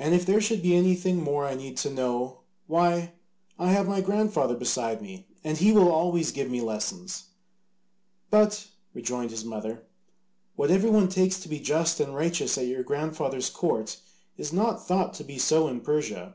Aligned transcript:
And 0.00 0.16
if 0.16 0.26
there 0.26 0.40
should 0.40 0.62
be 0.62 0.74
anything 0.74 1.22
more 1.22 1.46
I 1.46 1.54
need 1.54 1.76
to 1.76 1.88
know, 1.94 2.40
why, 2.66 3.12
I 3.56 3.70
have 3.70 3.86
my 3.86 4.00
grandfather 4.00 4.56
beside 4.56 5.00
me, 5.00 5.28
and 5.44 5.56
he 5.56 5.70
will 5.70 5.92
always 5.92 6.32
give 6.32 6.50
me 6.50 6.60
lessons." 6.60 7.26
"But," 8.30 8.66
rejoined 8.94 9.30
his 9.30 9.44
mother, 9.44 9.84
"what 10.56 10.72
everyone 10.72 11.08
takes 11.08 11.38
to 11.38 11.48
be 11.48 11.60
just 11.60 12.00
and 12.00 12.16
righteous 12.16 12.58
at 12.58 12.66
your 12.66 12.82
grandfather's 12.82 13.48
court 13.48 13.96
is 14.36 14.52
not 14.52 14.88
thought 14.88 15.14
to 15.14 15.22
be 15.22 15.38
so 15.38 15.68
in 15.68 15.82
Persia. 15.82 16.34